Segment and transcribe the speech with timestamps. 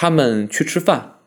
[0.00, 1.18] 他们去吃饭，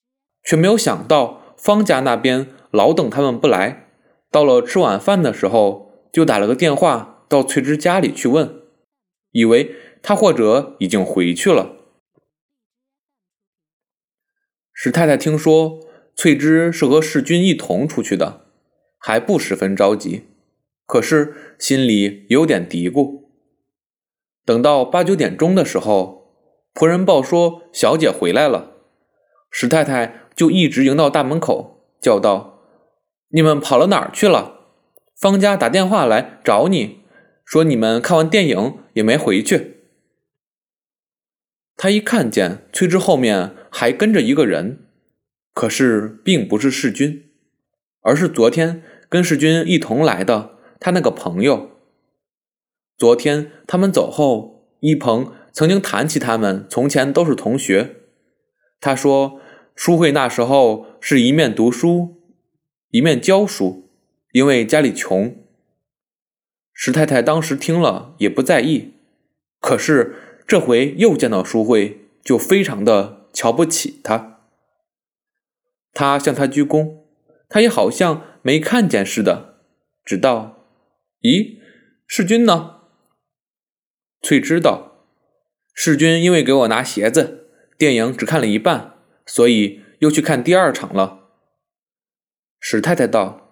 [0.44, 3.92] 却没有想到方家那边老等他们不来。
[4.32, 8.64] 到了吃晚饭的时候，就打了个电话到翠芝家里去问，
[9.30, 11.76] 以为他或者已经回去了。
[14.74, 15.80] 石太太听说
[16.16, 18.48] 翠芝是和世君一同出去的，
[18.98, 20.24] 还不十分着急，
[20.88, 23.26] 可是心里有点嘀咕。
[24.44, 26.24] 等到八九点钟的时候，
[26.74, 28.72] 仆人报说小姐回来了，
[29.56, 32.60] 石太太就一直迎到大门口，叫道
[33.30, 34.62] ：“你们跑了哪儿去了？
[35.16, 37.04] 方家打电话来找你，
[37.46, 39.84] 说你们看完电影也没回去。”
[41.78, 44.88] 他一看见翠芝后面还跟着一个人，
[45.54, 47.30] 可是并不是世君，
[48.02, 51.70] 而是昨天跟世君一同来的他那个朋友。
[52.98, 57.98] 昨天他们走后，一鹏曾经谈起他们从前都是同学。
[58.80, 59.40] 他说，
[59.76, 62.22] 书慧那时候是一面读书，
[62.90, 63.90] 一面教书，
[64.32, 65.36] 因为家里穷。
[66.74, 68.94] 石太太当时听了也不在意，
[69.60, 70.16] 可是
[70.48, 74.42] 这回又见到书慧，就非常的瞧不起她。
[75.94, 77.04] 他向他鞠躬，
[77.48, 79.60] 他也好像没看见似的，
[80.04, 80.66] 只道
[81.22, 81.60] ：“咦，
[82.08, 82.82] 世君呢？”
[84.24, 85.06] 翠芝道
[85.74, 88.93] ：“世君因为给我拿鞋子，电影只看了一半，
[89.26, 91.30] 所以又去看第二场了。”
[92.60, 93.50] 史太太道：“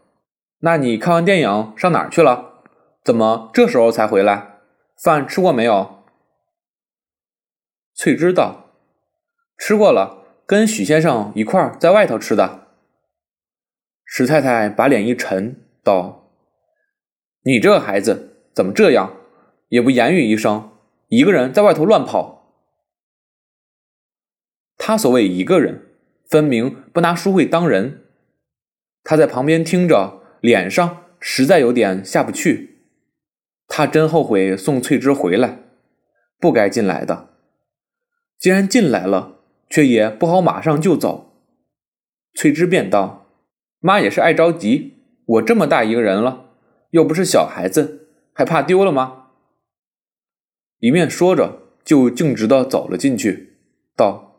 [0.59, 2.63] 那你看完电影上哪儿去了？
[3.03, 4.59] 怎么这时候才回来？
[5.03, 6.03] 饭吃过没有？”
[7.95, 8.72] 翠芝道
[9.58, 12.67] ：“吃过了，跟许先生一块在外头吃的。”
[14.06, 16.31] 史太太把脸一沉，道
[17.44, 19.17] ：“你这孩子怎么这样？”
[19.69, 20.69] 也不言语一声，
[21.08, 22.41] 一个人在外头乱跑。
[24.84, 25.90] 他所谓一个人，
[26.28, 28.02] 分明不拿书慧当人。
[29.03, 32.80] 他在旁边听着，脸上实在有点下不去。
[33.68, 35.59] 他真后悔送翠芝回来，
[36.40, 37.30] 不该进来的。
[38.40, 41.44] 既然进来了，却也不好马上就走。
[42.34, 43.28] 翠芝便道
[43.81, 46.50] ：“妈也是爱着急，我这么大一个人了，
[46.90, 49.28] 又不是小孩子，还怕丢了吗？”
[50.81, 53.59] 一面说着，就径直的走了进去，
[53.96, 54.30] 道：“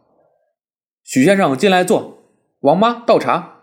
[1.03, 2.23] 许先生进来坐，
[2.61, 3.61] 王妈倒茶。”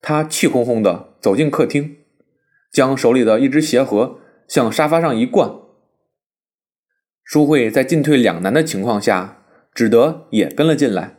[0.00, 1.98] 他气哄哄的走进客厅，
[2.72, 5.50] 将手里的一只鞋盒向沙发上一灌。
[7.24, 11.18] 淑慧在进退两难的情况下，只得也跟了进来。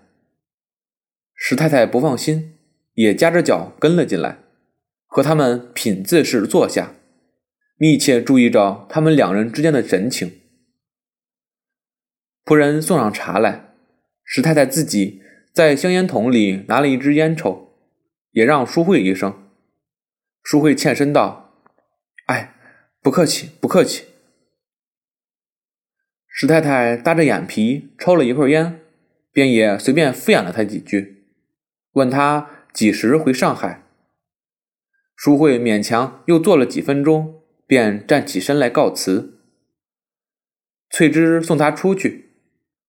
[1.35, 2.57] 石太太不放心，
[2.95, 4.39] 也夹着脚跟了进来，
[5.05, 6.95] 和他们品字式坐下。
[7.77, 10.41] 密切注意着他们两人之间的神情。
[12.43, 13.68] 仆人送上茶来，
[14.31, 17.73] 石太太自己在香烟筒里拿了一支烟抽，
[18.29, 19.49] 也让淑慧一声。
[20.43, 21.55] 淑慧欠身道
[22.27, 22.53] ：“哎，
[23.01, 24.05] 不客气，不客气。”
[26.29, 28.79] 石太太搭着眼皮抽了一会儿烟，
[29.31, 31.25] 便也随便敷衍了他几句，
[31.93, 33.83] 问他几时回上海。
[35.15, 37.35] 淑慧勉强又坐了几分钟。
[37.69, 39.43] 便站起身来告辞。
[40.89, 42.28] 翠芝送他出去，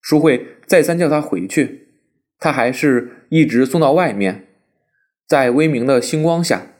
[0.00, 1.88] 淑慧再三叫他回去，
[2.38, 4.48] 他还是一直送到外面，
[5.26, 6.72] 在微明的星光下，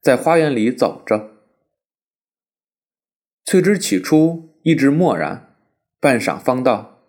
[0.00, 1.30] 在花园里走着。
[3.44, 5.56] 翠芝起初一直默然，
[6.00, 7.02] 半晌方道：“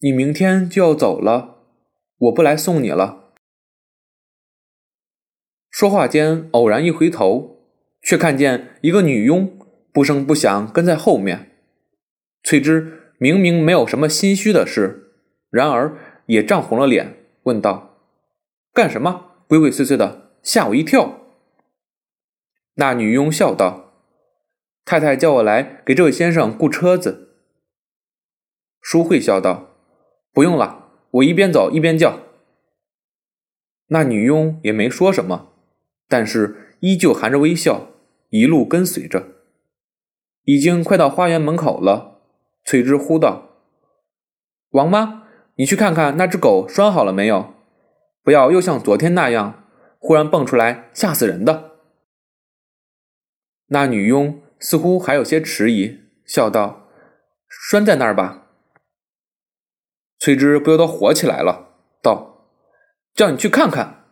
[0.00, 1.64] 你明天就要走了，
[2.18, 3.32] 我不来送你了。”
[5.70, 7.58] 说话间，偶然一回头。
[8.02, 9.58] 却看见一个女佣
[9.92, 11.50] 不声不响跟在后面。
[12.42, 15.12] 翠芝明明没有什么心虚的事，
[15.50, 17.98] 然而也涨红了脸，问道
[18.72, 19.32] ：“干什么？
[19.46, 21.20] 鬼鬼祟祟的，吓我一跳。”
[22.76, 23.92] 那女佣笑道
[24.86, 27.34] ：“太太叫我来给这位先生雇车子。”
[28.80, 29.76] 淑慧笑道
[30.32, 32.20] ：“不用了，我一边走一边叫。”
[33.92, 35.52] 那女佣也没说什么，
[36.08, 37.88] 但是依旧含着微笑。
[38.30, 39.26] 一路跟随着，
[40.44, 42.09] 已经快到花园门口了。
[42.64, 43.56] 翠芝呼道
[44.70, 45.26] ：“王妈，
[45.56, 47.54] 你去看看那只狗拴好了没有？
[48.22, 49.64] 不要又像昨天那样
[49.98, 51.78] 忽然蹦出来，吓死人的。”
[53.68, 56.88] 那女佣似乎还有些迟疑，笑道
[57.48, 58.46] ：“拴在那儿吧。”
[60.18, 62.46] 翠芝不由得火起来了，道
[63.14, 64.04] ：“叫你去看看。”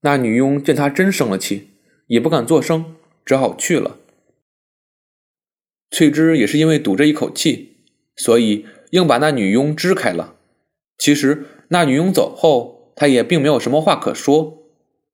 [0.00, 1.70] 那女佣见她真生了气。
[2.08, 3.96] 也不敢作声，只好去了。
[5.92, 7.76] 翠芝也是因为堵着一口气，
[8.16, 10.36] 所以硬把那女佣支开了。
[10.96, 14.58] 其实那女佣走后，他也并没有什么话可说。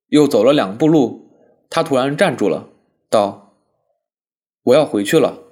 [0.06, 1.32] 又走了两步路，
[1.68, 2.70] 他突然站住了，
[3.10, 3.58] 道
[4.64, 5.42] ：“我要回去了。”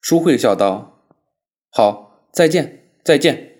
[0.00, 1.02] 舒慧笑道
[1.68, 3.58] ：“好，再见，再见。”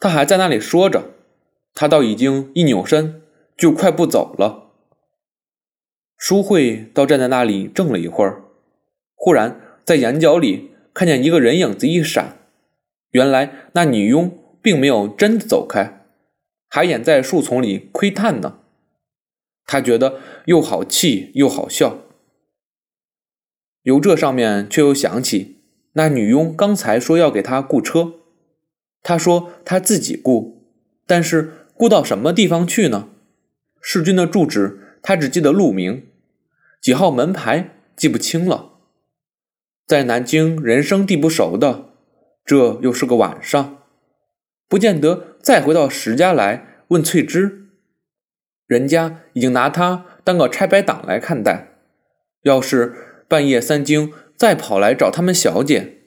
[0.00, 1.10] 他还在那里说着，
[1.74, 3.22] 他倒已经一扭身
[3.58, 4.69] 就快步走了。
[6.20, 8.42] 舒慧倒站在那里怔了一会儿，
[9.14, 12.36] 忽然在眼角里看见一个人影子一闪，
[13.12, 16.04] 原来那女佣并没有真的走开，
[16.68, 18.58] 还掩在树丛里窥探呢。
[19.64, 22.00] 他觉得又好气又好笑。
[23.84, 25.56] 由这上面却又想起，
[25.94, 28.16] 那女佣刚才说要给他雇车。
[29.02, 30.66] 他说他自己雇，
[31.06, 33.08] 但是雇到什么地方去呢？
[33.80, 36.06] 世君的住址他只记得路名，
[36.80, 38.78] 几号门牌记不清了。
[39.86, 41.90] 在南京人生地不熟的，
[42.44, 43.82] 这又是个晚上，
[44.68, 47.66] 不见得再回到石家来问翠芝，
[48.66, 51.68] 人家已经拿他当个拆白党来看待。
[52.42, 55.98] 要是半夜三更再跑来找他们小姐，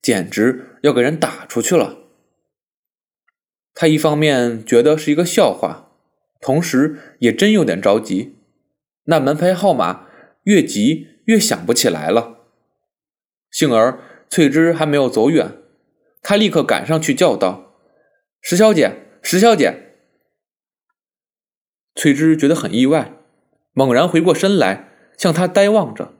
[0.00, 1.98] 简直要给人打出去了。
[3.74, 5.90] 他一方面觉得是一个笑话，
[6.40, 8.36] 同时也真有点着急。
[9.04, 10.06] 那门牌号码
[10.44, 12.40] 越急越想不起来了。
[13.50, 14.00] 幸而
[14.30, 15.58] 翠芝还没有走远，
[16.22, 17.74] 他立刻赶上去叫道
[18.40, 19.96] ：“石小姐，石小姐！”
[21.94, 23.12] 翠芝觉得很意外，
[23.72, 26.14] 猛然回过身来向他呆望着。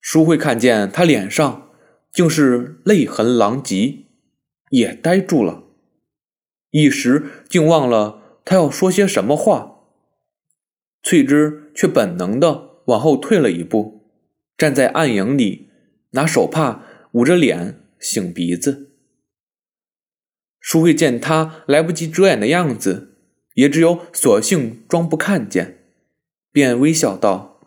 [0.00, 1.72] 淑慧看见他脸上
[2.12, 4.06] 竟是泪痕狼藉，
[4.70, 5.64] 也呆住了。
[6.70, 9.80] 一时竟忘了他要说些什么话，
[11.02, 14.10] 翠芝却本能的往后退了一步，
[14.56, 15.70] 站在暗影里，
[16.10, 16.82] 拿手帕
[17.12, 18.90] 捂着脸，擤鼻子。
[20.58, 23.14] 淑慧见他来不及遮掩的样子，
[23.54, 25.84] 也只有索性装不看见，
[26.50, 27.60] 便微笑道：“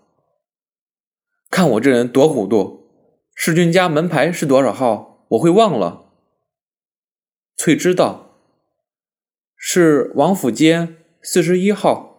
[1.50, 2.90] 看我这人多糊涂，
[3.34, 5.25] 世君家门牌是多少号？
[5.30, 6.12] 我会忘了。”
[7.56, 8.36] 翠芝道。
[9.56, 12.11] 是王府街四十一号。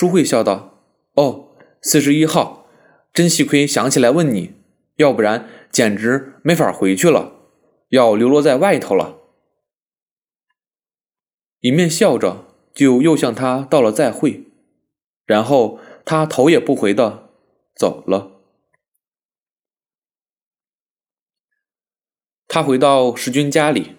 [0.00, 0.82] 淑慧笑道
[1.12, 1.50] ：“哦，
[1.82, 2.64] 四十一号，
[3.12, 4.54] 真幸亏想起来问你，
[4.96, 7.34] 要不然简直没法回去了，
[7.90, 9.18] 要流落在外头了。”
[11.60, 14.46] 一面笑着，就又向他道了再会，
[15.26, 17.28] 然后他头也不回的
[17.74, 18.40] 走了。
[22.48, 23.96] 他回到石君家里。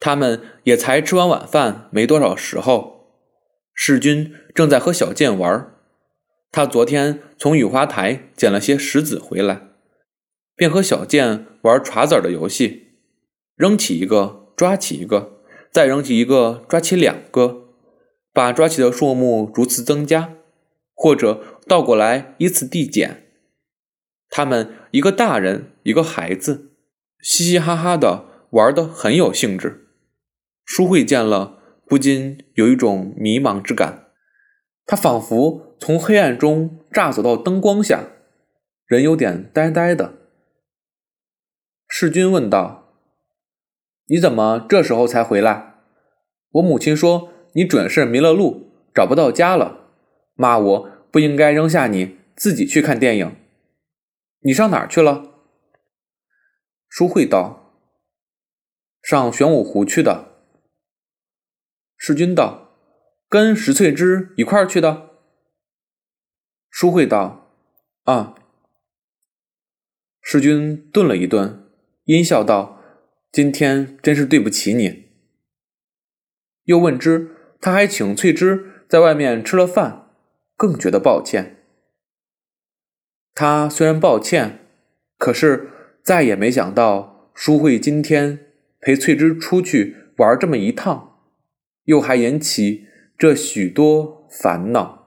[0.00, 2.93] 他们也才吃完晚饭没多少时候，
[3.74, 5.72] 世君正在和小健玩。
[6.50, 9.62] 他昨天从雨花台捡了些石子回来，
[10.54, 12.92] 便和小健玩耍子的游戏，
[13.56, 15.40] 扔起一个抓起一个，
[15.72, 17.64] 再扔起一个抓起两个，
[18.32, 20.36] 把抓起的数目逐次增加，
[20.94, 23.24] 或者倒过来依次递减。
[24.30, 26.70] 他们一个大人一个孩子，
[27.20, 29.88] 嘻嘻哈哈的玩得很有兴致。
[30.64, 31.63] 舒慧见了，
[31.94, 34.08] 不禁有一种迷茫之感。
[34.84, 38.08] 他仿佛从黑暗中乍走到灯光下，
[38.84, 40.12] 人有点呆呆的。
[41.86, 42.98] 世君问道
[44.10, 45.74] ：“你怎么这时候才回来？
[46.54, 49.92] 我母亲说你准是迷了路，找不到家了，
[50.34, 53.36] 骂我不应该扔下你自己去看电影。
[54.40, 55.44] 你上哪儿去了？”
[56.90, 57.72] 舒慧道
[59.00, 60.30] ：“上玄武湖去的。”
[62.06, 62.76] 世君道
[63.30, 65.12] ：“跟石翠芝一块儿去的。”
[66.68, 67.50] 淑慧道
[68.04, 68.34] ：“啊。”
[70.20, 71.66] 世君顿了一顿，
[72.04, 72.78] 阴笑道
[73.32, 75.12] ：“今天真是对不起你。”
[76.64, 80.10] 又问之，他还请翠芝在外面吃了饭，
[80.58, 81.64] 更觉得抱歉。
[83.32, 84.58] 他虽然抱歉，
[85.16, 85.70] 可是
[86.02, 91.12] 再也没想到淑慧今天陪翠芝出去玩这么一趟。
[91.84, 92.86] 又还引起
[93.18, 95.03] 这许多烦恼。